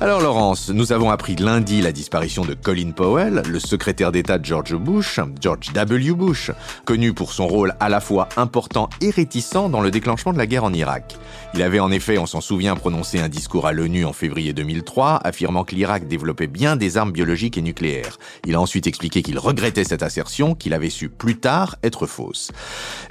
Alors 0.00 0.20
Laurence, 0.20 0.70
nous 0.70 0.92
avons 0.92 1.10
appris 1.10 1.36
lundi 1.36 1.80
la 1.80 1.92
disparition 1.92 2.44
de 2.44 2.52
Colin 2.52 2.90
Powell, 2.90 3.42
le 3.48 3.58
secrétaire 3.60 4.10
d'État 4.10 4.38
de 4.38 4.44
George 4.44 4.74
Bush, 4.74 5.20
George 5.40 5.72
W. 5.72 6.12
Bush, 6.12 6.50
connu 6.84 7.14
pour 7.14 7.32
son 7.32 7.46
rôle 7.46 7.74
à 7.78 7.88
la 7.88 8.00
fois 8.00 8.28
important 8.36 8.90
et 9.00 9.10
réticent 9.10 9.70
dans 9.70 9.80
le 9.80 9.90
déclenchement 9.90 10.32
de 10.32 10.38
la 10.38 10.46
guerre 10.46 10.64
en 10.64 10.74
Irak. 10.74 11.16
Il 11.54 11.62
avait 11.62 11.78
en 11.78 11.90
effet, 11.92 12.18
on 12.18 12.26
s'en 12.26 12.40
souvient, 12.40 12.74
prononcé 12.74 13.20
un 13.20 13.28
discours 13.28 13.66
à 13.66 13.72
l'ONU 13.72 14.04
en 14.04 14.12
février 14.12 14.52
2003 14.52 15.20
affirmant 15.24 15.64
que 15.64 15.74
l'Irak 15.76 16.06
développait 16.06 16.48
bien 16.48 16.74
des 16.74 16.96
armes 16.96 17.12
biologiques 17.12 17.56
et 17.56 17.62
nucléaires. 17.62 18.18
Il 18.44 18.56
a 18.56 18.60
ensuite 18.60 18.88
expliqué 18.88 19.22
qu'il 19.22 19.38
regrettait 19.38 19.84
cette 19.84 20.02
assertion, 20.02 20.54
qu'il 20.54 20.74
avait 20.74 20.90
su 20.90 21.08
plus 21.08 21.38
tard 21.38 21.76
être 21.82 22.06
fausse. 22.06 22.50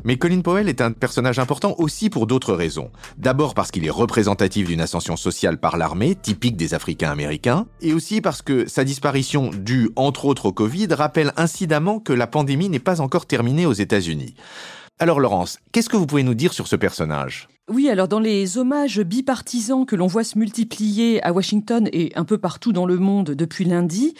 Mais 0.03 0.17
Colin 0.17 0.41
Powell 0.41 0.69
est 0.69 0.81
un 0.81 0.91
personnage 0.91 1.39
important 1.39 1.75
aussi 1.77 2.09
pour 2.09 2.27
d'autres 2.27 2.53
raisons. 2.53 2.91
D'abord 3.17 3.55
parce 3.55 3.71
qu'il 3.71 3.85
est 3.85 3.89
représentatif 3.89 4.67
d'une 4.67 4.81
ascension 4.81 5.15
sociale 5.15 5.57
par 5.57 5.77
l'armée, 5.77 6.13
typique 6.13 6.55
des 6.55 6.73
Africains 6.73 6.82
américains, 7.03 7.65
et 7.81 7.93
aussi 7.93 8.21
parce 8.21 8.41
que 8.41 8.67
sa 8.67 8.83
disparition, 8.83 9.49
due 9.49 9.89
entre 9.95 10.25
autres 10.25 10.47
au 10.47 10.51
Covid, 10.51 10.87
rappelle 10.91 11.33
incidemment 11.37 11.99
que 11.99 12.13
la 12.13 12.27
pandémie 12.27 12.69
n'est 12.69 12.79
pas 12.79 13.01
encore 13.01 13.25
terminée 13.25 13.65
aux 13.65 13.73
États-Unis. 13.73 14.35
Alors 14.99 15.19
Laurence, 15.19 15.59
qu'est-ce 15.71 15.89
que 15.89 15.97
vous 15.97 16.05
pouvez 16.07 16.23
nous 16.23 16.35
dire 16.35 16.53
sur 16.53 16.67
ce 16.67 16.75
personnage? 16.75 17.47
Oui, 17.69 17.89
alors 17.89 18.09
dans 18.09 18.19
les 18.19 18.57
hommages 18.57 18.99
bipartisans 18.99 19.85
que 19.85 19.95
l'on 19.95 20.07
voit 20.07 20.25
se 20.25 20.37
multiplier 20.37 21.23
à 21.23 21.31
Washington 21.31 21.87
et 21.93 22.11
un 22.15 22.25
peu 22.25 22.37
partout 22.37 22.73
dans 22.73 22.85
le 22.85 22.97
monde 22.97 23.31
depuis 23.31 23.63
lundi, 23.63 24.15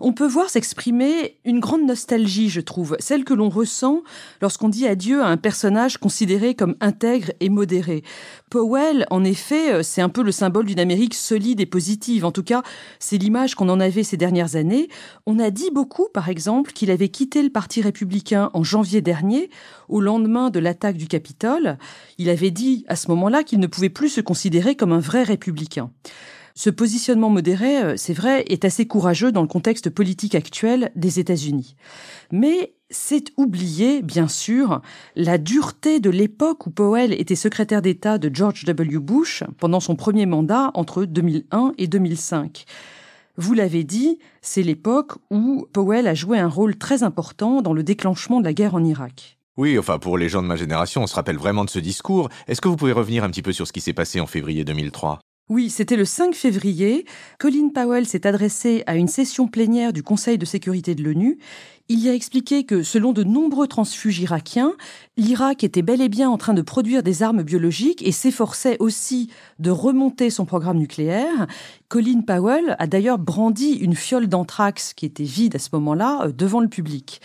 on 0.00 0.14
peut 0.14 0.26
voir 0.26 0.48
s'exprimer 0.48 1.36
une 1.44 1.60
grande 1.60 1.86
nostalgie, 1.86 2.48
je 2.48 2.62
trouve, 2.62 2.96
celle 2.98 3.24
que 3.24 3.34
l'on 3.34 3.50
ressent 3.50 4.02
lorsqu'on 4.40 4.70
dit 4.70 4.86
adieu 4.86 5.22
à 5.22 5.26
un 5.26 5.36
personnage 5.36 5.98
considéré 5.98 6.54
comme 6.54 6.74
intègre 6.80 7.32
et 7.40 7.50
modéré. 7.50 8.02
Powell, 8.48 9.06
en 9.10 9.24
effet, 9.24 9.74
euh, 9.74 9.82
c'est 9.82 10.00
un 10.00 10.08
peu 10.08 10.22
le 10.22 10.32
symbole 10.32 10.64
d'une 10.64 10.80
Amérique 10.80 11.14
solide 11.14 11.60
et 11.60 11.66
positive. 11.66 12.24
En 12.24 12.32
tout 12.32 12.44
cas, 12.44 12.62
c'est 12.98 13.18
l'image 13.18 13.56
qu'on 13.56 13.68
en 13.68 13.80
avait 13.80 14.04
ces 14.04 14.16
dernières 14.16 14.56
années. 14.56 14.88
On 15.26 15.38
a 15.38 15.50
dit 15.50 15.70
beaucoup, 15.70 16.08
par 16.14 16.30
exemple, 16.30 16.72
qu'il 16.72 16.90
avait 16.90 17.10
quitté 17.10 17.42
le 17.42 17.50
Parti 17.50 17.82
républicain 17.82 18.50
en 18.54 18.62
janvier 18.62 19.02
dernier, 19.02 19.50
au 19.88 20.00
lendemain 20.00 20.48
de 20.50 20.60
l'attaque 20.60 20.96
du 20.96 21.08
Capitole. 21.08 21.76
Il 22.18 22.30
avait 22.30 22.50
dit 22.50 22.85
à 22.86 22.96
ce 22.96 23.08
moment-là 23.08 23.42
qu'il 23.42 23.60
ne 23.60 23.66
pouvait 23.66 23.90
plus 23.90 24.08
se 24.08 24.20
considérer 24.20 24.74
comme 24.74 24.92
un 24.92 25.00
vrai 25.00 25.22
républicain. 25.22 25.90
Ce 26.54 26.70
positionnement 26.70 27.28
modéré, 27.28 27.82
euh, 27.82 27.94
c'est 27.98 28.14
vrai, 28.14 28.42
est 28.48 28.64
assez 28.64 28.86
courageux 28.86 29.30
dans 29.30 29.42
le 29.42 29.46
contexte 29.46 29.90
politique 29.90 30.34
actuel 30.34 30.90
des 30.96 31.20
États-Unis. 31.20 31.76
Mais 32.32 32.72
c'est 32.88 33.24
oublier, 33.36 34.00
bien 34.00 34.26
sûr, 34.26 34.80
la 35.16 35.36
dureté 35.36 36.00
de 36.00 36.08
l'époque 36.08 36.66
où 36.66 36.70
Powell 36.70 37.12
était 37.12 37.34
secrétaire 37.34 37.82
d'État 37.82 38.16
de 38.16 38.34
George 38.34 38.64
W. 38.64 38.98
Bush 38.98 39.44
pendant 39.58 39.80
son 39.80 39.96
premier 39.96 40.24
mandat 40.24 40.70
entre 40.72 41.04
2001 41.04 41.72
et 41.76 41.88
2005. 41.88 42.64
Vous 43.36 43.52
l'avez 43.52 43.84
dit, 43.84 44.18
c'est 44.40 44.62
l'époque 44.62 45.12
où 45.30 45.66
Powell 45.74 46.06
a 46.06 46.14
joué 46.14 46.38
un 46.38 46.48
rôle 46.48 46.76
très 46.76 47.02
important 47.02 47.60
dans 47.60 47.74
le 47.74 47.82
déclenchement 47.82 48.40
de 48.40 48.46
la 48.46 48.54
guerre 48.54 48.74
en 48.74 48.82
Irak. 48.82 49.35
Oui, 49.56 49.78
enfin 49.78 49.98
pour 49.98 50.18
les 50.18 50.28
gens 50.28 50.42
de 50.42 50.46
ma 50.46 50.56
génération, 50.56 51.02
on 51.02 51.06
se 51.06 51.14
rappelle 51.14 51.38
vraiment 51.38 51.64
de 51.64 51.70
ce 51.70 51.78
discours. 51.78 52.28
Est-ce 52.46 52.60
que 52.60 52.68
vous 52.68 52.76
pouvez 52.76 52.92
revenir 52.92 53.24
un 53.24 53.30
petit 53.30 53.42
peu 53.42 53.52
sur 53.52 53.66
ce 53.66 53.72
qui 53.72 53.80
s'est 53.80 53.94
passé 53.94 54.20
en 54.20 54.26
février 54.26 54.64
2003 54.64 55.20
oui, 55.48 55.70
c'était 55.70 55.94
le 55.94 56.04
5 56.04 56.34
février. 56.34 57.04
Colin 57.38 57.68
Powell 57.72 58.04
s'est 58.04 58.26
adressé 58.26 58.82
à 58.88 58.96
une 58.96 59.06
session 59.06 59.46
plénière 59.46 59.92
du 59.92 60.02
Conseil 60.02 60.38
de 60.38 60.44
sécurité 60.44 60.96
de 60.96 61.04
l'ONU. 61.04 61.38
Il 61.88 62.00
y 62.00 62.08
a 62.08 62.14
expliqué 62.14 62.64
que, 62.64 62.82
selon 62.82 63.12
de 63.12 63.22
nombreux 63.22 63.68
transfuges 63.68 64.18
irakiens, 64.18 64.72
l'Irak 65.16 65.62
était 65.62 65.82
bel 65.82 66.00
et 66.00 66.08
bien 66.08 66.28
en 66.28 66.36
train 66.36 66.52
de 66.52 66.62
produire 66.62 67.04
des 67.04 67.22
armes 67.22 67.44
biologiques 67.44 68.04
et 68.04 68.10
s'efforçait 68.10 68.76
aussi 68.80 69.30
de 69.60 69.70
remonter 69.70 70.30
son 70.30 70.46
programme 70.46 70.78
nucléaire. 70.78 71.46
Colin 71.86 72.22
Powell 72.22 72.74
a 72.80 72.88
d'ailleurs 72.88 73.18
brandi 73.18 73.74
une 73.74 73.94
fiole 73.94 74.26
d'anthrax 74.26 74.94
qui 74.94 75.06
était 75.06 75.22
vide 75.22 75.54
à 75.54 75.60
ce 75.60 75.68
moment-là 75.74 76.22
euh, 76.24 76.32
devant 76.32 76.58
le 76.58 76.68
public. 76.68 77.20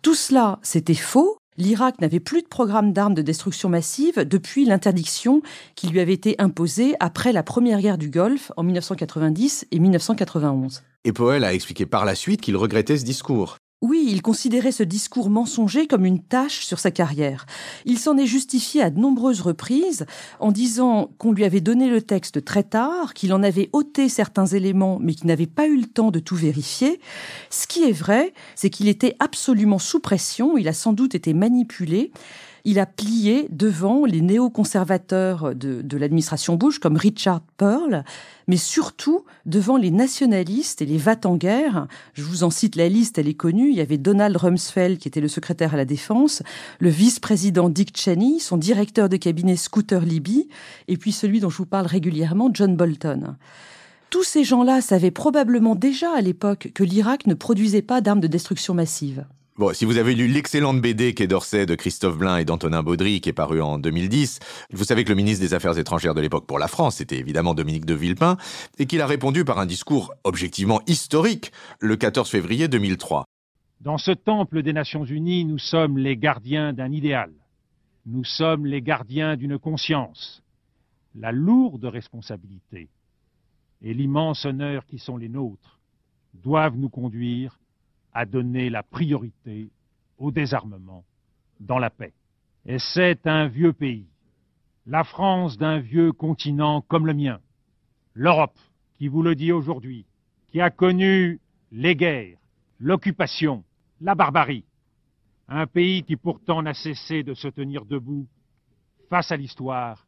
Tout 0.00 0.14
cela, 0.14 0.58
c'était 0.62 0.94
faux 0.94 1.36
l'Irak 1.58 2.00
n'avait 2.00 2.20
plus 2.20 2.42
de 2.42 2.48
programme 2.48 2.92
d'armes 2.92 3.14
de 3.14 3.22
destruction 3.22 3.68
massive 3.68 4.20
depuis 4.20 4.64
l'interdiction 4.64 5.42
qui 5.74 5.88
lui 5.88 6.00
avait 6.00 6.14
été 6.14 6.36
imposée 6.38 6.94
après 7.00 7.32
la 7.32 7.42
première 7.42 7.80
guerre 7.80 7.98
du 7.98 8.08
Golfe 8.08 8.52
en 8.56 8.62
1990 8.62 9.66
et 9.70 9.78
1991. 9.78 10.82
Et 11.04 11.12
Powell 11.12 11.44
a 11.44 11.52
expliqué 11.52 11.84
par 11.84 12.04
la 12.04 12.14
suite 12.14 12.40
qu'il 12.40 12.56
regrettait 12.56 12.96
ce 12.96 13.04
discours. 13.04 13.58
Oui, 13.80 14.08
il 14.08 14.22
considérait 14.22 14.72
ce 14.72 14.82
discours 14.82 15.30
mensonger 15.30 15.86
comme 15.86 16.04
une 16.04 16.20
tâche 16.20 16.66
sur 16.66 16.80
sa 16.80 16.90
carrière. 16.90 17.46
Il 17.84 17.96
s'en 17.96 18.16
est 18.16 18.26
justifié 18.26 18.82
à 18.82 18.90
de 18.90 18.98
nombreuses 18.98 19.40
reprises 19.40 20.04
en 20.40 20.50
disant 20.50 21.12
qu'on 21.18 21.30
lui 21.30 21.44
avait 21.44 21.60
donné 21.60 21.88
le 21.88 22.02
texte 22.02 22.44
très 22.44 22.64
tard, 22.64 23.14
qu'il 23.14 23.32
en 23.32 23.44
avait 23.44 23.70
ôté 23.72 24.08
certains 24.08 24.46
éléments 24.46 24.98
mais 25.00 25.14
qu'il 25.14 25.28
n'avait 25.28 25.46
pas 25.46 25.68
eu 25.68 25.76
le 25.76 25.86
temps 25.86 26.10
de 26.10 26.18
tout 26.18 26.34
vérifier. 26.34 27.00
Ce 27.50 27.68
qui 27.68 27.84
est 27.84 27.92
vrai, 27.92 28.34
c'est 28.56 28.68
qu'il 28.68 28.88
était 28.88 29.14
absolument 29.20 29.78
sous 29.78 30.00
pression, 30.00 30.58
il 30.58 30.66
a 30.66 30.72
sans 30.72 30.92
doute 30.92 31.14
été 31.14 31.32
manipulé 31.32 32.10
il 32.68 32.78
a 32.78 32.84
plié 32.84 33.48
devant 33.50 34.04
les 34.04 34.20
néoconservateurs 34.20 35.54
de, 35.54 35.96
l'administration 35.96 36.56
Bush 36.56 36.78
comme 36.78 36.98
Richard 36.98 37.40
Pearl, 37.56 38.04
mais 38.46 38.58
surtout 38.58 39.24
devant 39.46 39.78
les 39.78 39.90
nationalistes 39.90 40.82
et 40.82 40.84
les 40.84 40.98
va 40.98 41.16
en 41.24 41.36
guerre. 41.36 41.86
Je 42.12 42.22
vous 42.22 42.44
en 42.44 42.50
cite 42.50 42.76
la 42.76 42.90
liste, 42.90 43.16
elle 43.16 43.26
est 43.26 43.32
connue. 43.32 43.70
Il 43.70 43.76
y 43.76 43.80
avait 43.80 43.96
Donald 43.96 44.36
Rumsfeld 44.36 44.98
qui 44.98 45.08
était 45.08 45.22
le 45.22 45.28
secrétaire 45.28 45.72
à 45.72 45.78
la 45.78 45.86
défense, 45.86 46.42
le 46.78 46.90
vice-président 46.90 47.70
Dick 47.70 47.96
Cheney, 47.96 48.38
son 48.38 48.58
directeur 48.58 49.08
de 49.08 49.16
cabinet 49.16 49.56
Scooter 49.56 50.02
Libby, 50.02 50.50
et 50.88 50.98
puis 50.98 51.12
celui 51.12 51.40
dont 51.40 51.48
je 51.48 51.56
vous 51.56 51.64
parle 51.64 51.86
régulièrement, 51.86 52.50
John 52.52 52.76
Bolton. 52.76 53.36
Tous 54.10 54.24
ces 54.24 54.44
gens-là 54.44 54.82
savaient 54.82 55.10
probablement 55.10 55.74
déjà 55.74 56.12
à 56.14 56.20
l'époque 56.20 56.70
que 56.74 56.84
l'Irak 56.84 57.26
ne 57.26 57.32
produisait 57.32 57.80
pas 57.80 58.02
d'armes 58.02 58.20
de 58.20 58.26
destruction 58.26 58.74
massive. 58.74 59.24
Si 59.72 59.84
vous 59.84 59.98
avez 59.98 60.14
lu 60.14 60.28
l'excellente 60.28 60.80
BD 60.80 61.14
Quai 61.14 61.26
d'Orsay 61.26 61.66
de 61.66 61.74
Christophe 61.74 62.16
Blain 62.16 62.36
et 62.36 62.44
d'Antonin 62.44 62.84
Baudry, 62.84 63.20
qui 63.20 63.28
est 63.28 63.32
paru 63.32 63.60
en 63.60 63.76
2010, 63.76 64.38
vous 64.72 64.84
savez 64.84 65.02
que 65.02 65.08
le 65.08 65.16
ministre 65.16 65.44
des 65.44 65.52
Affaires 65.52 65.76
étrangères 65.76 66.14
de 66.14 66.20
l'époque 66.20 66.46
pour 66.46 66.60
la 66.60 66.68
France, 66.68 66.96
c'était 66.96 67.18
évidemment 67.18 67.54
Dominique 67.54 67.84
de 67.84 67.94
Villepin, 67.94 68.36
et 68.78 68.86
qu'il 68.86 69.00
a 69.00 69.06
répondu 69.08 69.44
par 69.44 69.58
un 69.58 69.66
discours 69.66 70.14
objectivement 70.22 70.80
historique 70.86 71.50
le 71.80 71.96
14 71.96 72.30
février 72.30 72.68
2003. 72.68 73.24
Dans 73.80 73.98
ce 73.98 74.12
temple 74.12 74.62
des 74.62 74.72
Nations 74.72 75.04
Unies, 75.04 75.44
nous 75.44 75.58
sommes 75.58 75.98
les 75.98 76.16
gardiens 76.16 76.72
d'un 76.72 76.92
idéal. 76.92 77.32
Nous 78.06 78.22
sommes 78.22 78.64
les 78.64 78.80
gardiens 78.80 79.36
d'une 79.36 79.58
conscience. 79.58 80.40
La 81.16 81.32
lourde 81.32 81.84
responsabilité 81.84 82.88
et 83.82 83.92
l'immense 83.92 84.44
honneur 84.44 84.86
qui 84.86 85.00
sont 85.00 85.16
les 85.16 85.28
nôtres 85.28 85.80
doivent 86.32 86.76
nous 86.76 86.90
conduire 86.90 87.58
a 88.14 88.26
donné 88.26 88.70
la 88.70 88.82
priorité 88.82 89.70
au 90.18 90.30
désarmement 90.30 91.04
dans 91.60 91.78
la 91.78 91.90
paix. 91.90 92.12
Et 92.66 92.78
c'est 92.78 93.26
un 93.26 93.48
vieux 93.48 93.72
pays, 93.72 94.06
la 94.86 95.04
France 95.04 95.58
d'un 95.58 95.78
vieux 95.78 96.12
continent 96.12 96.82
comme 96.82 97.06
le 97.06 97.14
mien, 97.14 97.40
l'Europe, 98.14 98.58
qui 98.96 99.08
vous 99.08 99.22
le 99.22 99.34
dit 99.34 99.52
aujourd'hui, 99.52 100.06
qui 100.48 100.60
a 100.60 100.70
connu 100.70 101.40
les 101.72 101.94
guerres, 101.94 102.36
l'occupation, 102.78 103.64
la 104.00 104.14
barbarie, 104.14 104.64
un 105.48 105.66
pays 105.66 106.02
qui 106.02 106.16
pourtant 106.16 106.62
n'a 106.62 106.74
cessé 106.74 107.22
de 107.22 107.34
se 107.34 107.48
tenir 107.48 107.84
debout 107.84 108.26
face 109.08 109.32
à 109.32 109.36
l'histoire 109.36 110.06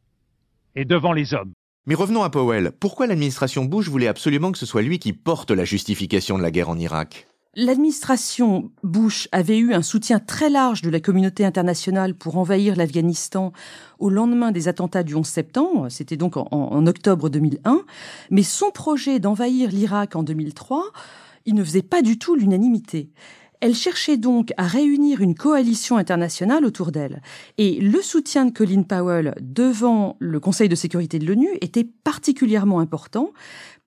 et 0.75 0.85
devant 0.85 1.13
les 1.13 1.33
hommes. 1.33 1.53
Mais 1.87 1.95
revenons 1.95 2.21
à 2.21 2.29
Powell. 2.29 2.71
Pourquoi 2.79 3.07
l'administration 3.07 3.65
Bush 3.65 3.87
voulait 3.87 4.07
absolument 4.07 4.51
que 4.51 4.59
ce 4.59 4.67
soit 4.67 4.83
lui 4.83 4.99
qui 4.99 5.13
porte 5.13 5.49
la 5.49 5.65
justification 5.65 6.37
de 6.37 6.43
la 6.43 6.51
guerre 6.51 6.69
en 6.69 6.77
Irak? 6.77 7.27
L'administration 7.57 8.71
Bush 8.81 9.27
avait 9.33 9.57
eu 9.57 9.73
un 9.73 9.81
soutien 9.81 10.19
très 10.19 10.49
large 10.49 10.81
de 10.81 10.89
la 10.89 11.01
communauté 11.01 11.43
internationale 11.43 12.15
pour 12.15 12.37
envahir 12.37 12.77
l'Afghanistan 12.77 13.51
au 13.99 14.09
lendemain 14.09 14.53
des 14.53 14.69
attentats 14.69 15.03
du 15.03 15.15
11 15.15 15.27
septembre, 15.27 15.89
c'était 15.89 16.15
donc 16.15 16.37
en, 16.37 16.87
octobre 16.87 17.27
2001, 17.27 17.81
mais 18.29 18.43
son 18.43 18.71
projet 18.71 19.19
d'envahir 19.19 19.69
l'Irak 19.69 20.15
en 20.15 20.23
2003, 20.23 20.93
il 21.45 21.55
ne 21.55 21.63
faisait 21.65 21.81
pas 21.81 22.01
du 22.01 22.17
tout 22.17 22.35
l'unanimité. 22.35 23.11
Elle 23.59 23.75
cherchait 23.75 24.17
donc 24.17 24.53
à 24.55 24.65
réunir 24.65 25.19
une 25.19 25.35
coalition 25.35 25.97
internationale 25.97 26.63
autour 26.63 26.91
d'elle. 26.91 27.21
Et 27.57 27.81
le 27.81 28.01
soutien 28.01 28.45
de 28.45 28.51
Colin 28.51 28.83
Powell 28.83 29.35
devant 29.41 30.15
le 30.19 30.39
Conseil 30.39 30.69
de 30.69 30.75
sécurité 30.75 31.19
de 31.19 31.27
l'ONU 31.27 31.49
était 31.59 31.83
particulièrement 31.83 32.79
important 32.79 33.31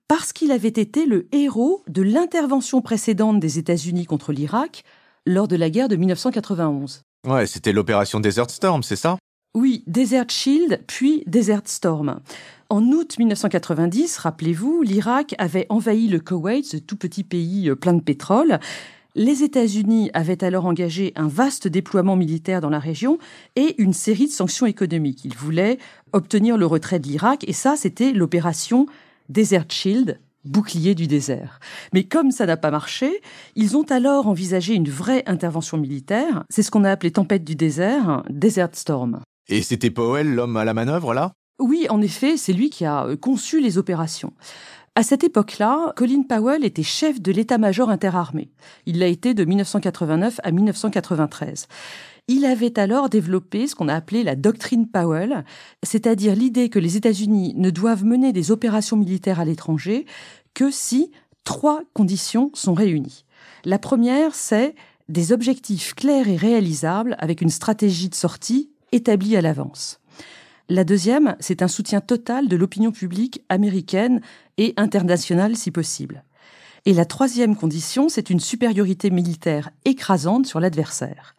parce 0.07 0.33
qu'il 0.33 0.51
avait 0.51 0.67
été 0.67 1.05
le 1.05 1.27
héros 1.31 1.83
de 1.87 2.01
l'intervention 2.01 2.81
précédente 2.81 3.39
des 3.39 3.57
États-Unis 3.57 4.05
contre 4.05 4.33
l'Irak 4.33 4.83
lors 5.25 5.47
de 5.47 5.55
la 5.55 5.69
guerre 5.69 5.89
de 5.89 5.95
1991. 5.95 7.01
Ouais, 7.27 7.47
c'était 7.47 7.73
l'opération 7.73 8.19
Desert 8.19 8.49
Storm, 8.49 8.83
c'est 8.83 8.95
ça? 8.95 9.17
Oui, 9.55 9.83
Desert 9.87 10.29
Shield, 10.29 10.83
puis 10.85 11.23
Desert 11.27 11.61
Storm. 11.65 12.19
En 12.69 12.83
août 12.87 13.15
1990, 13.17 14.17
rappelez-vous, 14.17 14.81
l'Irak 14.81 15.33
avait 15.37 15.65
envahi 15.69 16.07
le 16.07 16.19
Koweït, 16.19 16.65
ce 16.65 16.77
tout 16.77 16.97
petit 16.97 17.23
pays 17.23 17.69
euh, 17.69 17.75
plein 17.75 17.93
de 17.93 18.01
pétrole. 18.01 18.59
Les 19.15 19.43
États-Unis 19.43 20.11
avaient 20.13 20.43
alors 20.43 20.65
engagé 20.65 21.13
un 21.15 21.29
vaste 21.29 21.69
déploiement 21.69 22.17
militaire 22.17 22.59
dans 22.59 22.69
la 22.69 22.79
région 22.79 23.17
et 23.55 23.81
une 23.81 23.93
série 23.93 24.27
de 24.27 24.31
sanctions 24.31 24.65
économiques. 24.65 25.23
Ils 25.23 25.37
voulaient 25.37 25.77
obtenir 26.11 26.57
le 26.57 26.65
retrait 26.65 26.99
de 26.99 27.07
l'Irak 27.07 27.45
et 27.47 27.53
ça, 27.53 27.75
c'était 27.77 28.11
l'opération 28.11 28.87
Desert 29.29 29.65
Shield, 29.69 30.19
bouclier 30.43 30.95
du 30.95 31.07
désert. 31.07 31.59
Mais 31.93 32.03
comme 32.03 32.31
ça 32.31 32.45
n'a 32.45 32.57
pas 32.57 32.71
marché, 32.71 33.21
ils 33.55 33.75
ont 33.75 33.83
alors 33.83 34.27
envisagé 34.27 34.73
une 34.73 34.89
vraie 34.89 35.23
intervention 35.25 35.77
militaire. 35.77 36.43
C'est 36.49 36.63
ce 36.63 36.71
qu'on 36.71 36.83
a 36.83 36.91
appelé 36.91 37.11
tempête 37.11 37.43
du 37.43 37.55
désert, 37.55 38.23
Desert 38.29 38.69
Storm. 38.73 39.21
Et 39.47 39.61
c'était 39.61 39.91
Powell 39.91 40.33
l'homme 40.33 40.57
à 40.57 40.65
la 40.65 40.73
manœuvre 40.73 41.13
là? 41.13 41.31
Oui, 41.59 41.87
en 41.89 42.01
effet, 42.01 42.37
c'est 42.37 42.53
lui 42.53 42.69
qui 42.69 42.85
a 42.85 43.07
conçu 43.19 43.61
les 43.61 43.77
opérations. 43.77 44.33
À 44.95 45.03
cette 45.03 45.23
époque-là, 45.25 45.93
Colin 45.95 46.23
Powell 46.23 46.63
était 46.63 46.83
chef 46.83 47.21
de 47.21 47.31
l'état-major 47.31 47.89
interarmé. 47.89 48.49
Il 48.85 48.99
l'a 48.99 49.07
été 49.07 49.33
de 49.33 49.43
1989 49.43 50.39
à 50.43 50.51
1993. 50.51 51.67
Il 52.27 52.45
avait 52.45 52.79
alors 52.79 53.09
développé 53.09 53.67
ce 53.67 53.75
qu'on 53.75 53.87
a 53.87 53.93
appelé 53.93 54.23
la 54.23 54.35
doctrine 54.35 54.87
Powell, 54.87 55.45
c'est-à-dire 55.83 56.35
l'idée 56.35 56.69
que 56.69 56.79
les 56.79 56.97
États-Unis 56.97 57.53
ne 57.55 57.69
doivent 57.69 58.03
mener 58.03 58.33
des 58.33 58.49
opérations 58.49 58.97
militaires 58.97 59.39
à 59.39 59.45
l'étranger 59.45 60.07
que 60.55 60.71
si 60.71 61.11
trois 61.43 61.81
conditions 61.93 62.49
sont 62.55 62.73
réunies. 62.73 63.25
La 63.63 63.77
première, 63.77 64.33
c'est 64.33 64.73
des 65.07 65.33
objectifs 65.33 65.93
clairs 65.93 66.27
et 66.27 66.35
réalisables 66.35 67.15
avec 67.19 67.41
une 67.41 67.49
stratégie 67.49 68.09
de 68.09 68.15
sortie 68.15 68.71
établie 68.91 69.37
à 69.37 69.41
l'avance. 69.41 69.99
La 70.67 70.83
deuxième, 70.83 71.35
c'est 71.39 71.61
un 71.61 71.67
soutien 71.67 72.01
total 72.01 72.47
de 72.47 72.55
l'opinion 72.55 72.91
publique 72.91 73.43
américaine 73.49 74.19
et 74.57 74.73
internationale 74.77 75.55
si 75.55 75.69
possible. 75.69 76.23
Et 76.85 76.93
la 76.93 77.05
troisième 77.05 77.55
condition, 77.55 78.09
c'est 78.09 78.31
une 78.31 78.39
supériorité 78.39 79.11
militaire 79.11 79.69
écrasante 79.85 80.47
sur 80.47 80.59
l'adversaire. 80.59 81.35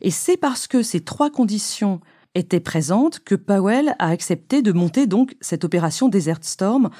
Et 0.00 0.10
c'est 0.10 0.36
parce 0.36 0.66
que 0.66 0.82
ces 0.82 1.00
trois 1.00 1.30
conditions 1.30 2.00
étaient 2.34 2.60
présentes 2.60 3.20
que 3.20 3.34
Powell 3.34 3.94
a 3.98 4.08
accepté 4.08 4.62
de 4.62 4.72
monter 4.72 5.06
donc 5.06 5.36
cette 5.40 5.64
opération 5.64 6.08
Desert 6.08 6.38
Storm 6.42 6.90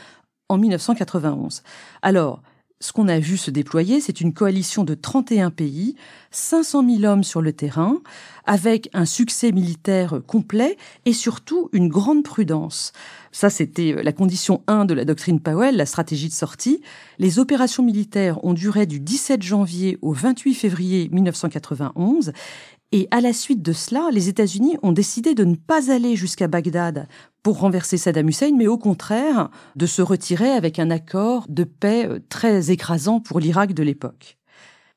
en 0.48 0.58
1991. 0.58 1.62
Alors, 2.02 2.42
ce 2.80 2.92
qu'on 2.92 3.08
a 3.08 3.18
vu 3.18 3.36
se 3.36 3.50
déployer, 3.50 4.00
c'est 4.00 4.20
une 4.20 4.32
coalition 4.32 4.84
de 4.84 4.94
31 4.94 5.50
pays, 5.50 5.96
500 6.30 6.88
000 6.98 7.12
hommes 7.12 7.24
sur 7.24 7.42
le 7.42 7.52
terrain, 7.52 7.98
avec 8.44 8.88
un 8.92 9.04
succès 9.04 9.50
militaire 9.50 10.20
complet 10.28 10.76
et 11.04 11.12
surtout 11.12 11.70
une 11.72 11.88
grande 11.88 12.22
prudence. 12.22 12.92
Ça, 13.32 13.50
c'était 13.50 14.00
la 14.00 14.12
condition 14.12 14.62
1 14.68 14.84
de 14.84 14.94
la 14.94 15.04
doctrine 15.04 15.40
Powell, 15.40 15.76
la 15.76 15.86
stratégie 15.86 16.28
de 16.28 16.32
sortie. 16.32 16.80
Les 17.18 17.40
opérations 17.40 17.82
militaires 17.82 18.44
ont 18.44 18.54
duré 18.54 18.86
du 18.86 19.00
17 19.00 19.42
janvier 19.42 19.98
au 20.00 20.12
28 20.12 20.54
février 20.54 21.08
1991 21.10 22.32
et 22.90 23.06
à 23.10 23.20
la 23.20 23.34
suite 23.34 23.60
de 23.60 23.74
cela, 23.74 24.08
les 24.10 24.30
États-Unis 24.30 24.78
ont 24.82 24.92
décidé 24.92 25.34
de 25.34 25.44
ne 25.44 25.56
pas 25.56 25.92
aller 25.92 26.16
jusqu'à 26.16 26.48
Bagdad 26.48 27.06
pour 27.42 27.58
renverser 27.58 27.98
Saddam 27.98 28.28
Hussein, 28.28 28.52
mais 28.56 28.66
au 28.66 28.78
contraire 28.78 29.50
de 29.76 29.84
se 29.84 30.00
retirer 30.00 30.50
avec 30.50 30.78
un 30.78 30.90
accord 30.90 31.44
de 31.50 31.64
paix 31.64 32.06
euh, 32.06 32.18
très 32.30 32.70
écrasant 32.70 33.20
pour 33.20 33.40
l'Irak 33.40 33.74
de 33.74 33.82
l'époque. 33.82 34.38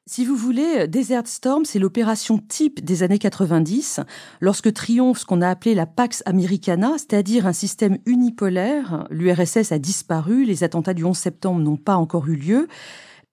Si 0.08 0.26
vous 0.26 0.36
voulez, 0.36 0.88
Desert 0.88 1.28
Storm, 1.28 1.64
c'est 1.64 1.80
l'opération 1.80 2.38
type 2.38 2.84
des 2.84 3.04
années 3.04 3.20
90, 3.20 4.00
lorsque 4.40 4.74
triomphe 4.74 5.20
ce 5.20 5.26
qu'on 5.26 5.42
a 5.42 5.50
appelé 5.50 5.76
la 5.76 5.86
Pax 5.86 6.24
Americana, 6.26 6.94
c'est-à-dire 6.98 7.46
un 7.46 7.54
système 7.54 7.98
unipolaire. 8.06 9.08
L'URSS 9.10 9.72
a 9.72 9.80
disparu, 9.80 10.44
les 10.44 10.64
attentats 10.64 10.94
du 10.94 11.04
11 11.04 11.16
septembre 11.16 11.62
n'ont 11.62 11.78
pas 11.78 11.96
encore 11.96 12.28
eu 12.28 12.36
lieu 12.36 12.68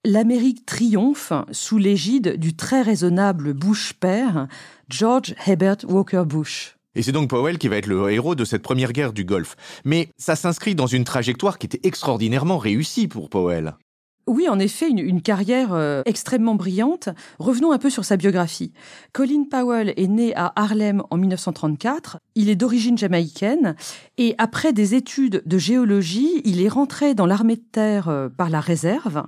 l'Amérique 0.05 0.65
triomphe 0.65 1.33
sous 1.51 1.77
l'égide 1.77 2.37
du 2.37 2.55
très 2.55 2.81
raisonnable 2.81 3.53
Bush 3.53 3.93
père, 3.93 4.47
George 4.89 5.35
Herbert 5.45 5.77
Walker 5.87 6.23
Bush. 6.25 6.75
Et 6.95 7.01
c'est 7.01 7.11
donc 7.11 7.29
Powell 7.29 7.57
qui 7.57 7.67
va 7.67 7.77
être 7.77 7.85
le 7.85 8.09
héros 8.11 8.35
de 8.35 8.45
cette 8.45 8.61
première 8.61 8.93
guerre 8.93 9.13
du 9.13 9.25
Golfe. 9.25 9.55
Mais 9.85 10.09
ça 10.17 10.35
s'inscrit 10.35 10.73
dans 10.73 10.87
une 10.87 11.03
trajectoire 11.03 11.57
qui 11.57 11.67
était 11.67 11.85
extraordinairement 11.87 12.57
réussie 12.57 13.07
pour 13.07 13.29
Powell. 13.29 13.75
Oui, 14.29 14.47
en 14.47 14.59
effet, 14.59 14.91
une, 14.91 15.23
carrière 15.23 15.73
euh, 15.73 16.03
extrêmement 16.05 16.53
brillante. 16.53 17.09
Revenons 17.39 17.71
un 17.71 17.79
peu 17.79 17.89
sur 17.89 18.05
sa 18.05 18.15
biographie. 18.15 18.71
Colin 19.11 19.45
Powell 19.49 19.91
est 19.97 20.07
né 20.07 20.35
à 20.35 20.53
Harlem 20.55 21.01
en 21.09 21.17
1934. 21.17 22.19
Il 22.35 22.47
est 22.47 22.55
d'origine 22.55 22.95
jamaïcaine 22.95 23.75
et 24.19 24.35
après 24.37 24.71
des 24.71 24.93
études 24.93 25.41
de 25.47 25.57
géologie, 25.57 26.41
il 26.45 26.61
est 26.61 26.69
rentré 26.69 27.15
dans 27.15 27.25
l'armée 27.25 27.55
de 27.55 27.63
terre 27.71 28.07
euh, 28.07 28.29
par 28.29 28.51
la 28.51 28.59
réserve. 28.59 29.23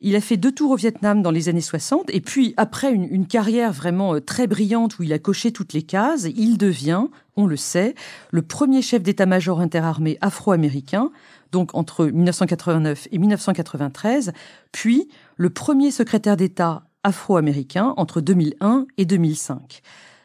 Il 0.00 0.14
a 0.14 0.20
fait 0.20 0.36
deux 0.36 0.52
tours 0.52 0.70
au 0.70 0.76
Vietnam 0.76 1.20
dans 1.20 1.32
les 1.32 1.48
années 1.48 1.60
60 1.60 2.10
et 2.10 2.20
puis 2.20 2.54
après 2.56 2.92
une, 2.92 3.26
carrière 3.26 3.72
vraiment 3.72 4.14
euh, 4.14 4.20
très 4.20 4.46
brillante 4.46 5.00
où 5.00 5.02
il 5.02 5.12
a 5.12 5.18
coché 5.18 5.50
toutes 5.50 5.72
les 5.72 5.82
cases, 5.82 6.28
il 6.36 6.58
devient, 6.58 7.06
on 7.36 7.46
le 7.46 7.56
sait, 7.56 7.94
le 8.30 8.42
premier 8.42 8.82
chef 8.82 9.02
d'état-major 9.02 9.60
interarmé 9.60 10.18
afro-américain 10.20 11.10
donc 11.54 11.76
entre 11.76 12.06
1989 12.06 13.06
et 13.12 13.18
1993, 13.18 14.32
puis 14.72 15.08
le 15.36 15.50
premier 15.50 15.92
secrétaire 15.92 16.36
d'État 16.36 16.82
afro-américain 17.04 17.94
entre 17.96 18.20
2001 18.20 18.86
et 18.98 19.04
2005. 19.04 19.80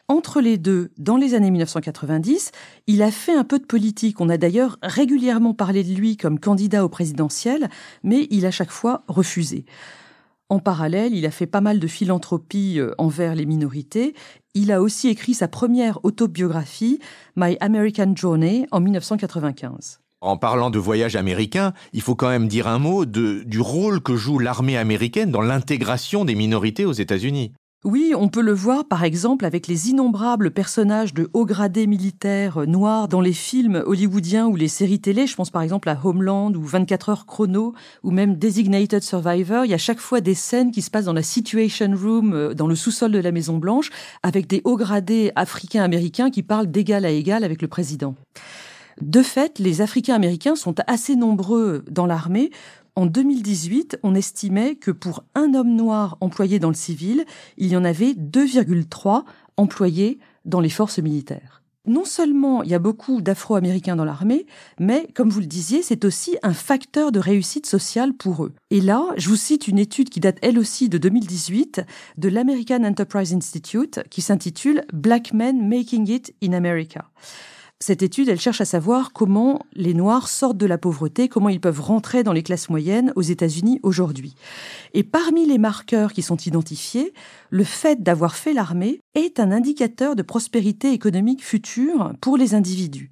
Entre 0.08 0.40
les 0.40 0.58
deux, 0.58 0.90
dans 0.98 1.16
les 1.16 1.34
années 1.34 1.52
1990, 1.52 2.50
il 2.88 3.00
a 3.00 3.12
fait 3.12 3.32
un 3.32 3.44
peu 3.44 3.60
de 3.60 3.64
politique. 3.64 4.20
On 4.20 4.28
a 4.28 4.38
d'ailleurs 4.38 4.76
régulièrement 4.82 5.54
parlé 5.54 5.84
de 5.84 5.94
lui 5.94 6.16
comme 6.16 6.40
candidat 6.40 6.84
au 6.84 6.88
présidentiel, 6.88 7.68
mais 8.02 8.26
il 8.30 8.44
a 8.44 8.50
chaque 8.50 8.72
fois 8.72 9.04
refusé. 9.06 9.66
En 10.50 10.58
parallèle, 10.58 11.14
il 11.14 11.26
a 11.26 11.30
fait 11.30 11.46
pas 11.46 11.60
mal 11.60 11.78
de 11.78 11.86
philanthropie 11.86 12.80
euh, 12.80 12.92
envers 12.98 13.36
les 13.36 13.46
minorités. 13.46 14.14
Il 14.54 14.72
a 14.72 14.82
aussi 14.82 15.08
écrit 15.08 15.32
sa 15.32 15.46
première 15.46 16.04
autobiographie, 16.04 16.98
My 17.36 17.56
American 17.60 18.12
Journey, 18.16 18.66
en 18.72 18.80
1995. 18.80 20.00
En 20.20 20.36
parlant 20.36 20.70
de 20.70 20.78
voyage 20.80 21.14
américain, 21.14 21.72
il 21.92 22.02
faut 22.02 22.16
quand 22.16 22.28
même 22.28 22.48
dire 22.48 22.66
un 22.66 22.80
mot 22.80 23.06
du 23.06 23.60
rôle 23.60 24.02
que 24.02 24.16
joue 24.16 24.40
l'armée 24.40 24.76
américaine 24.76 25.30
dans 25.30 25.40
l'intégration 25.40 26.24
des 26.24 26.34
minorités 26.34 26.84
aux 26.84 26.92
États-Unis. 26.92 27.52
Oui, 27.82 28.12
on 28.14 28.28
peut 28.28 28.42
le 28.42 28.52
voir 28.52 28.84
par 28.84 29.04
exemple 29.04 29.46
avec 29.46 29.66
les 29.66 29.88
innombrables 29.88 30.50
personnages 30.50 31.14
de 31.14 31.30
haut 31.32 31.46
gradés 31.46 31.86
militaires 31.86 32.66
noirs 32.66 33.08
dans 33.08 33.22
les 33.22 33.32
films 33.32 33.82
hollywoodiens 33.86 34.46
ou 34.48 34.54
les 34.54 34.68
séries 34.68 35.00
télé. 35.00 35.26
Je 35.26 35.34
pense 35.34 35.48
par 35.48 35.62
exemple 35.62 35.88
à 35.88 35.98
Homeland 36.04 36.52
ou 36.52 36.62
24 36.62 37.08
heures 37.08 37.24
chrono 37.24 37.72
ou 38.02 38.10
même 38.10 38.36
Designated 38.36 39.02
Survivor. 39.02 39.64
Il 39.64 39.70
y 39.70 39.74
a 39.74 39.78
chaque 39.78 39.98
fois 39.98 40.20
des 40.20 40.34
scènes 40.34 40.72
qui 40.72 40.82
se 40.82 40.90
passent 40.90 41.06
dans 41.06 41.14
la 41.14 41.22
Situation 41.22 41.90
Room, 41.96 42.34
euh, 42.34 42.52
dans 42.52 42.66
le 42.66 42.74
sous-sol 42.74 43.12
de 43.12 43.18
la 43.18 43.32
Maison 43.32 43.56
Blanche, 43.56 43.88
avec 44.22 44.46
des 44.46 44.60
hauts 44.64 44.76
gradés 44.76 45.32
africains-américains 45.34 46.30
qui 46.30 46.42
parlent 46.42 46.70
d'égal 46.70 47.06
à 47.06 47.10
égal 47.10 47.44
avec 47.44 47.62
le 47.62 47.68
président. 47.68 48.14
De 49.00 49.22
fait, 49.22 49.58
les 49.58 49.80
Africains 49.80 50.14
américains 50.14 50.56
sont 50.56 50.74
assez 50.86 51.16
nombreux 51.16 51.82
dans 51.90 52.04
l'armée. 52.04 52.50
En 52.96 53.06
2018, 53.06 53.98
on 54.02 54.14
estimait 54.14 54.74
que 54.74 54.90
pour 54.90 55.24
un 55.34 55.54
homme 55.54 55.74
noir 55.74 56.16
employé 56.20 56.58
dans 56.58 56.68
le 56.68 56.74
civil, 56.74 57.24
il 57.56 57.68
y 57.68 57.76
en 57.76 57.84
avait 57.84 58.12
2,3 58.12 59.24
employés 59.56 60.18
dans 60.44 60.60
les 60.60 60.70
forces 60.70 60.98
militaires. 60.98 61.60
Non 61.86 62.04
seulement 62.04 62.62
il 62.62 62.70
y 62.70 62.74
a 62.74 62.78
beaucoup 62.78 63.22
d'Afro-Américains 63.22 63.96
dans 63.96 64.04
l'armée, 64.04 64.46
mais 64.78 65.08
comme 65.14 65.30
vous 65.30 65.40
le 65.40 65.46
disiez, 65.46 65.82
c'est 65.82 66.04
aussi 66.04 66.36
un 66.42 66.52
facteur 66.52 67.10
de 67.10 67.18
réussite 67.18 67.66
sociale 67.66 68.12
pour 68.12 68.44
eux. 68.44 68.52
Et 68.70 68.82
là, 68.82 69.06
je 69.16 69.28
vous 69.30 69.36
cite 69.36 69.66
une 69.66 69.78
étude 69.78 70.10
qui 70.10 70.20
date 70.20 70.38
elle 70.42 70.58
aussi 70.58 70.90
de 70.90 70.98
2018 70.98 71.82
de 72.18 72.28
l'American 72.28 72.84
Enterprise 72.84 73.32
Institute 73.32 74.00
qui 74.10 74.20
s'intitule 74.20 74.84
Black 74.92 75.32
Men 75.32 75.66
Making 75.66 76.08
It 76.10 76.34
in 76.42 76.52
America. 76.52 77.10
Cette 77.82 78.02
étude, 78.02 78.28
elle 78.28 78.38
cherche 78.38 78.60
à 78.60 78.66
savoir 78.66 79.14
comment 79.14 79.64
les 79.72 79.94
Noirs 79.94 80.28
sortent 80.28 80.58
de 80.58 80.66
la 80.66 80.76
pauvreté, 80.76 81.28
comment 81.28 81.48
ils 81.48 81.62
peuvent 81.62 81.80
rentrer 81.80 82.22
dans 82.22 82.34
les 82.34 82.42
classes 82.42 82.68
moyennes 82.68 83.10
aux 83.16 83.22
États-Unis 83.22 83.80
aujourd'hui. 83.82 84.34
Et 84.92 85.02
parmi 85.02 85.46
les 85.46 85.56
marqueurs 85.56 86.12
qui 86.12 86.20
sont 86.20 86.36
identifiés, 86.36 87.14
le 87.48 87.64
fait 87.64 88.02
d'avoir 88.02 88.36
fait 88.36 88.52
l'armée 88.52 89.00
est 89.14 89.40
un 89.40 89.50
indicateur 89.50 90.14
de 90.14 90.22
prospérité 90.22 90.92
économique 90.92 91.42
future 91.42 92.12
pour 92.20 92.36
les 92.36 92.54
individus. 92.54 93.10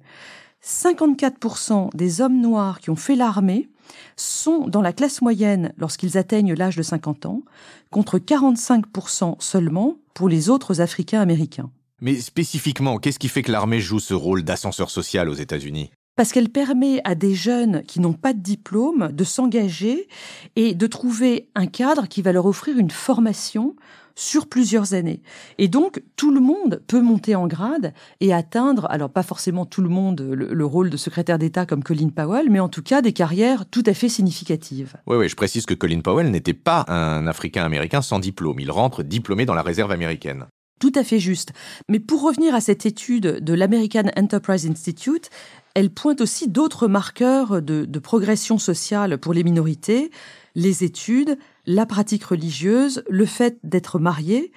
54% 0.63 1.89
des 1.95 2.21
hommes 2.21 2.39
noirs 2.39 2.79
qui 2.79 2.91
ont 2.91 2.95
fait 2.95 3.15
l'armée 3.15 3.69
sont 4.17 4.67
dans 4.67 4.83
la 4.83 4.93
classe 4.93 5.23
moyenne 5.23 5.73
lorsqu'ils 5.77 6.15
atteignent 6.15 6.53
l'âge 6.53 6.75
de 6.75 6.83
50 6.83 7.25
ans, 7.25 7.41
contre 7.89 8.19
45% 8.19 9.41
seulement 9.41 9.95
pour 10.13 10.29
les 10.29 10.51
autres 10.51 10.79
Africains 10.79 11.21
américains. 11.21 11.71
Mais 12.01 12.15
spécifiquement, 12.15 12.97
qu'est-ce 12.97 13.19
qui 13.19 13.27
fait 13.27 13.41
que 13.41 13.51
l'armée 13.51 13.79
joue 13.79 13.99
ce 13.99 14.13
rôle 14.13 14.43
d'ascenseur 14.43 14.89
social 14.89 15.29
aux 15.29 15.33
États-Unis? 15.33 15.91
Parce 16.15 16.31
qu'elle 16.31 16.49
permet 16.49 17.01
à 17.05 17.15
des 17.15 17.33
jeunes 17.33 17.83
qui 17.83 18.01
n'ont 18.01 18.13
pas 18.13 18.33
de 18.33 18.39
diplôme 18.39 19.09
de 19.13 19.23
s'engager 19.23 20.07
et 20.55 20.75
de 20.75 20.87
trouver 20.87 21.49
un 21.55 21.65
cadre 21.65 22.07
qui 22.07 22.21
va 22.21 22.33
leur 22.33 22.45
offrir 22.45 22.77
une 22.77 22.91
formation 22.91 23.75
sur 24.15 24.47
plusieurs 24.47 24.93
années. 24.93 25.21
Et 25.57 25.69
donc, 25.69 26.03
tout 26.17 26.33
le 26.33 26.41
monde 26.41 26.83
peut 26.87 27.01
monter 27.01 27.35
en 27.35 27.47
grade 27.47 27.93
et 28.19 28.33
atteindre, 28.33 28.85
alors 28.89 29.09
pas 29.09 29.23
forcément 29.23 29.65
tout 29.65 29.81
le 29.81 29.87
monde 29.87 30.19
le, 30.19 30.65
rôle 30.65 30.89
de 30.89 30.97
secrétaire 30.97 31.39
d'État 31.39 31.65
comme 31.65 31.83
Colin 31.83 32.09
Powell, 32.09 32.49
mais 32.49 32.59
en 32.59 32.67
tout 32.67 32.83
cas 32.83 33.01
des 33.01 33.13
carrières 33.13 33.65
tout 33.65 33.83
à 33.85 33.93
fait 33.93 34.09
significatives. 34.09 34.97
Oui, 35.07 35.15
oui, 35.15 35.29
je 35.29 35.37
précise 35.37 35.65
que 35.65 35.73
Colin 35.73 36.01
Powell 36.01 36.31
n'était 36.31 36.53
pas 36.53 36.83
un 36.89 37.27
Africain-Américain 37.27 38.01
sans 38.01 38.19
diplôme. 38.19 38.59
Il 38.59 38.71
rentre 38.71 39.03
diplômé 39.03 39.45
dans 39.45 39.53
la 39.53 39.61
réserve 39.61 39.91
américaine. 39.91 40.47
Tout 40.79 40.93
à 40.95 41.03
fait 41.03 41.19
juste. 41.19 41.51
Mais 41.89 41.99
pour 41.99 42.23
revenir 42.23 42.55
à 42.55 42.61
cette 42.61 42.85
étude 42.85 43.43
de 43.43 43.53
l'American 43.53 44.09
Enterprise 44.15 44.65
Institute, 44.65 45.29
elle 45.75 45.89
pointe 45.89 46.21
aussi 46.21 46.47
d'autres 46.47 46.87
marqueurs 46.87 47.61
de, 47.61 47.99
progression 47.99 48.57
sociale 48.57 49.17
pour 49.17 49.33
les 49.33 49.43
minorités, 49.43 50.09
les 50.55 50.85
études, 50.85 51.37
la 51.65 51.85
pratique 51.85 52.23
religieuse, 52.23 53.03
le 53.09 53.25
fait 53.25 53.59
d'être 53.63 53.99
marié, 53.99 54.51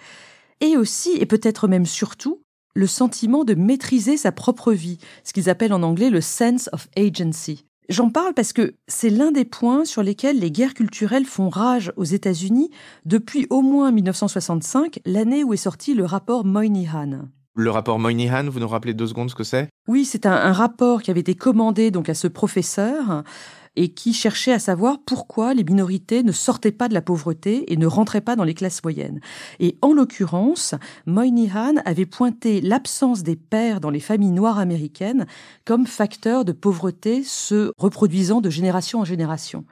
et 0.61 0.77
aussi, 0.77 1.11
et 1.19 1.27
peut-être 1.27 1.67
même 1.67 1.87
surtout, 1.87 2.43
le 2.75 2.87
sentiment 2.87 3.45
de 3.45 3.55
maîtriser 3.55 4.17
sa 4.17 4.33
propre 4.33 4.73
vie, 4.73 4.99
ce 5.25 5.33
qu'ils 5.33 5.51
appellent 5.51 5.75
en 5.75 5.83
anglais 5.83 6.09
le 6.09 6.21
sense 6.21 6.71
of 6.73 6.89
agency. 6.97 7.67
J'en 7.89 8.11
parle 8.11 8.33
parce 8.33 8.53
que 8.53 8.75
c'est 8.87 9.11
l'un 9.11 9.33
des 9.33 9.45
points 9.45 9.85
sur 9.85 10.03
lesquels 10.03 10.39
les 10.39 10.53
guerres 10.53 10.75
culturelles 10.75 11.25
font 11.25 11.49
rage 11.49 11.93
aux 11.97 12.05
États-Unis 12.05 12.71
depuis 13.05 13.47
au 13.51 13.61
moins 13.61 13.91
1965, 13.91 15.01
l'année 15.05 15.43
où 15.43 15.53
est 15.53 15.57
sorti 15.57 15.95
le 15.95 16.05
rapport 16.05 16.45
Moynihan. 16.45 17.29
Le 17.55 17.71
rapport 17.71 17.99
Moynihan, 17.99 18.49
vous 18.49 18.61
nous 18.61 18.69
rappelez 18.69 18.95
deux 18.95 19.09
secondes 19.09 19.31
ce 19.31 19.35
que 19.35 19.45
c'est? 19.45 19.69
Oui, 19.89 20.05
c'est 20.05 20.27
un, 20.27 20.33
un, 20.33 20.53
rapport 20.53 21.03
qui 21.03 21.11
avait 21.11 21.21
été 21.21 21.35
commandé 21.35 21.91
donc 21.91 22.09
à 22.09 22.15
ce 22.15 22.29
professeur 22.29 23.25
et 23.77 23.89
qui 23.89 24.13
cherchait 24.13 24.53
à 24.53 24.59
savoir 24.59 24.99
pourquoi 25.05 25.55
les 25.55 25.65
minorités 25.65 26.23
ne 26.23 26.33
sortaient 26.33 26.73
pas 26.73 26.89
de 26.89 26.95
la 26.95 27.03
pauvreté 27.03 27.73
et 27.73 27.77
ne 27.77 27.87
rentraient 27.87 28.21
pas 28.21 28.37
dans 28.37 28.45
les 28.45 28.55
classes 28.55 28.83
moyennes. 28.83 29.21
Et 29.61 29.79
en 29.83 29.93
l'occurrence, 29.93 30.75
Moynihan 31.07 31.75
avait 31.85 32.07
pointé 32.07 32.61
l'absence 32.61 33.23
des 33.23 33.37
pères 33.37 33.81
dans 33.81 33.91
les 33.91 34.01
familles 34.01 34.31
noires 34.31 34.59
américaines 34.59 35.27
comme 35.65 35.87
facteur 35.87 36.45
de 36.45 36.53
pauvreté 36.53 37.23
se 37.25 37.73
reproduisant 37.79 38.41
de 38.41 38.51
génération 38.51 39.01
en 39.01 39.05
génération. 39.05 39.65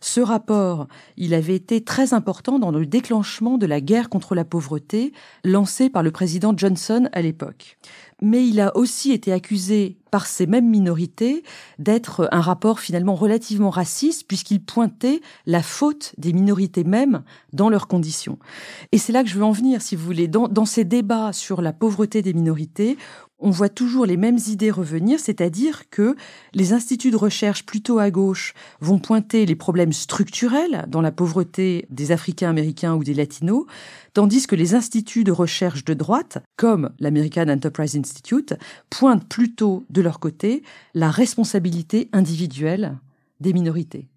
Ce 0.00 0.20
rapport, 0.20 0.88
il 1.16 1.32
avait 1.34 1.54
été 1.54 1.82
très 1.82 2.12
important 2.12 2.58
dans 2.58 2.70
le 2.70 2.84
déclenchement 2.84 3.58
de 3.58 3.66
la 3.66 3.80
guerre 3.80 4.08
contre 4.08 4.34
la 4.34 4.44
pauvreté 4.44 5.12
lancée 5.42 5.88
par 5.88 6.02
le 6.02 6.10
président 6.10 6.52
Johnson 6.56 7.08
à 7.12 7.22
l'époque 7.22 7.78
mais 8.22 8.46
il 8.46 8.60
a 8.60 8.76
aussi 8.76 9.12
été 9.12 9.32
accusé 9.32 9.98
par 10.10 10.26
ces 10.26 10.46
mêmes 10.46 10.68
minorités 10.68 11.42
d'être 11.78 12.28
un 12.32 12.40
rapport 12.40 12.80
finalement 12.80 13.14
relativement 13.14 13.68
raciste 13.68 14.26
puisqu'il 14.26 14.62
pointait 14.62 15.20
la 15.44 15.62
faute 15.62 16.14
des 16.16 16.32
minorités 16.32 16.84
mêmes 16.84 17.22
dans 17.52 17.68
leurs 17.68 17.88
conditions. 17.88 18.38
Et 18.92 18.98
c'est 18.98 19.12
là 19.12 19.22
que 19.22 19.28
je 19.28 19.36
veux 19.36 19.44
en 19.44 19.52
venir, 19.52 19.82
si 19.82 19.96
vous 19.96 20.04
voulez, 20.04 20.28
dans, 20.28 20.64
ces 20.64 20.84
débats 20.84 21.32
sur 21.32 21.60
la 21.60 21.74
pauvreté 21.74 22.22
des 22.22 22.32
minorités, 22.32 22.96
on 23.38 23.50
voit 23.50 23.68
toujours 23.68 24.06
les 24.06 24.16
mêmes 24.16 24.38
idées 24.48 24.70
revenir, 24.70 25.20
c'est-à-dire 25.20 25.90
que 25.90 26.16
les 26.54 26.72
instituts 26.72 27.10
de 27.10 27.16
recherche 27.16 27.66
plutôt 27.66 27.98
à 27.98 28.10
gauche 28.10 28.54
vont 28.80 28.98
pointer 28.98 29.44
les 29.44 29.54
problèmes 29.54 29.92
structurels 29.92 30.86
dans 30.88 31.02
la 31.02 31.12
pauvreté 31.12 31.86
des 31.90 32.12
Africains 32.12 32.50
américains 32.50 32.94
ou 32.94 33.04
des 33.04 33.14
Latinos, 33.14 33.66
tandis 34.14 34.46
que 34.46 34.56
les 34.56 34.74
instituts 34.74 35.24
de 35.24 35.32
recherche 35.32 35.84
de 35.84 35.94
droite, 35.94 36.38
comme 36.56 36.90
l'American 36.98 37.48
Enterprise 37.48 37.96
Institute, 37.96 38.54
pointent 38.88 39.28
plutôt 39.28 39.84
de 39.90 40.00
leur 40.00 40.18
côté 40.18 40.62
la 40.94 41.10
responsabilité 41.10 42.08
individuelle 42.12 42.98
des 43.40 43.52
minorités. 43.52 44.08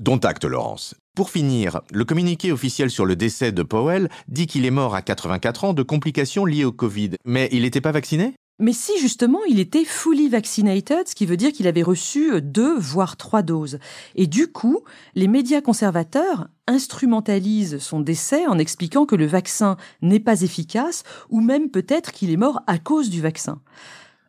Dont 0.00 0.18
acte, 0.18 0.44
Laurence. 0.44 0.94
Pour 1.16 1.30
finir, 1.30 1.80
le 1.90 2.04
communiqué 2.04 2.52
officiel 2.52 2.90
sur 2.90 3.04
le 3.04 3.16
décès 3.16 3.50
de 3.50 3.64
Powell 3.64 4.08
dit 4.28 4.46
qu'il 4.46 4.64
est 4.64 4.70
mort 4.70 4.94
à 4.94 5.02
84 5.02 5.64
ans 5.64 5.72
de 5.72 5.82
complications 5.82 6.44
liées 6.44 6.64
au 6.64 6.70
Covid. 6.70 7.10
Mais 7.24 7.48
il 7.50 7.62
n'était 7.62 7.80
pas 7.80 7.90
vacciné? 7.90 8.34
Mais 8.58 8.72
si 8.72 8.98
justement 8.98 9.44
il 9.48 9.60
était 9.60 9.84
fully 9.84 10.28
vaccinated, 10.28 11.08
ce 11.08 11.14
qui 11.14 11.26
veut 11.26 11.36
dire 11.36 11.52
qu'il 11.52 11.66
avait 11.66 11.82
reçu 11.82 12.40
deux 12.42 12.76
voire 12.76 13.16
trois 13.16 13.42
doses. 13.42 13.78
Et 14.14 14.26
du 14.26 14.48
coup, 14.48 14.82
les 15.14 15.28
médias 15.28 15.60
conservateurs 15.60 16.48
instrumentalisent 16.66 17.78
son 17.78 18.00
décès 18.00 18.46
en 18.46 18.58
expliquant 18.58 19.06
que 19.06 19.16
le 19.16 19.26
vaccin 19.26 19.76
n'est 20.02 20.20
pas 20.20 20.42
efficace 20.42 21.04
ou 21.30 21.40
même 21.40 21.70
peut-être 21.70 22.12
qu'il 22.12 22.30
est 22.30 22.36
mort 22.36 22.62
à 22.66 22.78
cause 22.78 23.10
du 23.10 23.20
vaccin. 23.20 23.60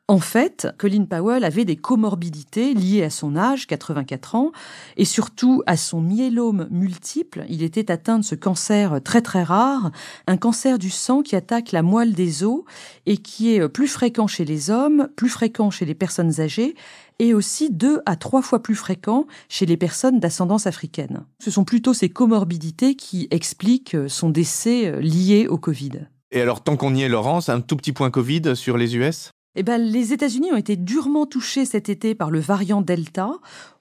En 0.10 0.18
fait, 0.18 0.68
Colin 0.80 1.06
Powell 1.06 1.44
avait 1.44 1.66
des 1.66 1.76
comorbidités 1.76 2.74
liées 2.74 3.04
à 3.04 3.12
son 3.12 3.36
âge, 3.36 3.68
84 3.68 4.34
ans, 4.34 4.52
et 4.98 5.06
surtout 5.06 5.62
à 5.68 5.78
son 5.78 6.02
myélome 6.02 6.68
multiple. 6.72 7.46
Il 7.48 7.62
était 7.62 7.92
atteint 7.92 8.18
de 8.18 8.24
ce 8.24 8.34
cancer 8.34 9.02
très 9.04 9.22
très 9.22 9.44
rare, 9.44 9.92
un 10.26 10.36
cancer 10.36 10.80
du 10.80 10.90
sang 10.90 11.22
qui 11.22 11.36
attaque 11.36 11.72
la 11.72 11.84
moelle 11.84 12.14
des 12.14 12.44
os 12.44 12.64
et 13.06 13.18
qui 13.18 13.54
est 13.54 13.70
plus 13.70 13.88
fréquent 13.88 14.26
chez 14.26 14.46
les 14.46 14.72
hommes, 14.72 15.10
plus 15.16 15.30
fréquent 15.30 15.70
chez 15.70 15.86
les 15.86 15.94
personnes 15.94 16.42
âgées 16.42 16.74
et 17.20 17.36
aussi 17.36 17.70
deux 17.70 18.02
à 18.08 18.16
trois 18.16 18.42
fois 18.42 18.64
plus 18.64 18.74
fréquent 18.74 19.28
chez 19.48 19.68
les 19.68 19.78
personnes 19.78 20.20
d'ascendance 20.20 20.66
africaine. 20.66 21.24
Ce 21.38 21.52
sont 21.52 21.66
plutôt 21.66 21.94
ces 21.94 22.10
comorbidités 22.10 22.96
qui 22.96 23.28
expliquent 23.30 23.96
son 24.08 24.32
décès 24.32 25.00
lié 25.02 25.46
au 25.48 25.60
Covid. 25.60 26.08
Et 26.32 26.42
alors, 26.42 26.64
tant 26.64 26.78
qu'on 26.78 26.96
y 26.96 27.04
est, 27.04 27.10
Laurence, 27.10 27.48
un 27.50 27.62
tout 27.62 27.76
petit 27.76 27.92
point 27.92 28.10
Covid 28.10 28.56
sur 28.56 28.76
les 28.76 28.96
US 28.96 29.30
eh 29.60 29.64
ben, 29.64 29.78
les 29.78 30.14
États-Unis 30.14 30.54
ont 30.54 30.56
été 30.56 30.78
durement 30.78 31.26
touchés 31.26 31.66
cet 31.66 31.90
été 31.90 32.16
par 32.16 32.32
le 32.32 32.40
variant 32.40 32.82
Delta. 32.82 33.30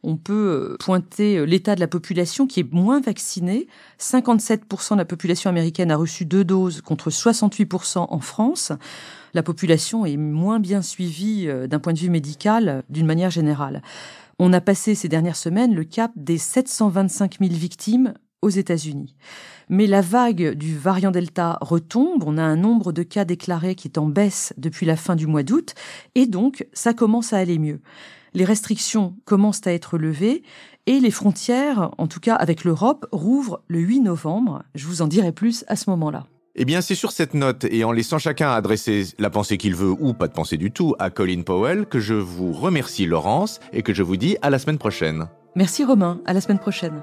On 0.02 0.16
peut 0.16 0.73
euh, 0.73 0.76
pointer 0.80 1.37
euh, 1.37 1.44
l'état 1.44 1.76
de 1.76 1.80
la 1.80 1.87
population 1.87 2.49
qui 2.49 2.58
est 2.58 2.73
moins 2.73 3.00
vaccinée. 3.00 3.68
57% 4.00 4.94
de 4.94 4.99
la 4.99 5.04
population 5.04 5.49
américaine 5.49 5.92
a 5.92 5.97
reçu 5.97 6.25
deux 6.25 6.42
doses 6.42 6.80
contre 6.80 7.11
68% 7.11 8.08
en 8.11 8.18
France. 8.18 8.73
La 9.35 9.44
population 9.44 10.04
est 10.04 10.16
moins 10.16 10.58
bien 10.58 10.82
suivie 10.82 11.44
euh, 11.47 11.68
d'un 11.68 11.78
point 11.78 11.92
de 11.92 12.00
vue 12.00 12.11
médical 12.11 12.82
d'une 12.90 13.06
manière 13.06 13.30
générale. 13.30 13.80
On 14.40 14.52
a 14.52 14.61
passé 14.61 14.97
ces 14.97 15.08
dernières 15.08 15.37
semaines 15.37 15.76
le 15.76 15.85
cap 15.85 16.11
des 16.16 16.38
725 16.38 17.38
000 17.38 17.52
victimes 17.54 18.14
aux 18.42 18.49
États-Unis. 18.49 19.14
Mais 19.68 19.87
la 19.87 20.00
vague 20.00 20.54
du 20.54 20.76
variant 20.76 21.11
Delta 21.11 21.59
retombe, 21.61 22.25
on 22.25 22.38
a 22.38 22.42
un 22.42 22.57
nombre 22.57 22.92
de 22.92 23.02
cas 23.02 23.25
déclarés 23.25 23.75
qui 23.75 23.88
est 23.88 23.99
en 23.99 24.07
baisse 24.07 24.52
depuis 24.57 24.87
la 24.87 24.97
fin 24.97 25.16
du 25.16 25.26
mois 25.26 25.42
d'août, 25.42 25.75
et 26.14 26.26
donc 26.26 26.66
ça 26.73 26.95
commence 26.95 27.33
à 27.33 27.38
aller 27.38 27.59
mieux. 27.59 27.80
Les 28.35 28.45
restrictions 28.45 29.16
commencent 29.25 29.66
à 29.66 29.73
être 29.73 29.99
levées 29.99 30.42
et 30.87 31.00
les 31.00 31.11
frontières, 31.11 31.90
en 31.99 32.07
tout 32.07 32.21
cas 32.21 32.35
avec 32.35 32.64
l'Europe, 32.64 33.07
rouvrent 33.12 33.62
le 33.68 33.80
8 33.80 34.00
novembre. 34.00 34.62
Je 34.75 34.87
vous 34.87 35.02
en 35.02 35.07
dirai 35.07 35.33
plus 35.33 35.64
à 35.68 35.76
ce 35.76 35.90
moment-là. 35.90 36.26
Eh 36.61 36.64
bien, 36.64 36.80
c'est 36.80 36.97
sur 36.97 37.12
cette 37.12 37.35
note 37.35 37.66
et 37.71 37.85
en 37.85 37.92
laissant 37.92 38.18
chacun 38.18 38.50
adresser 38.50 39.04
la 39.18 39.30
pensée 39.30 39.59
qu'il 39.59 39.76
veut 39.76 39.90
ou 39.90 40.12
pas 40.12 40.26
de 40.26 40.33
pensée 40.33 40.57
du 40.57 40.73
tout 40.73 40.95
à 40.99 41.09
Colin 41.09 41.42
Powell 41.42 41.87
que 41.87 42.00
je 42.00 42.14
vous 42.14 42.52
remercie 42.52 43.07
Laurence 43.07 43.61
et 43.73 43.83
que 43.83 43.95
je 43.95 44.02
vous 44.02 44.16
dis 44.16 44.37
à 44.42 44.50
la 44.50 44.59
semaine 44.59 44.78
prochaine. 44.78 45.28
Merci 45.54 45.85
Romain, 45.85 46.21
à 46.26 46.33
la 46.33 46.40
semaine 46.40 46.59
prochaine. 46.59 47.02